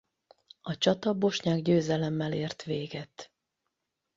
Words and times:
A 0.61 0.77
csata 0.77 1.13
bosnyák 1.13 1.61
győzelemmel 1.61 2.31
ért 2.33 2.63
véget. 2.63 3.31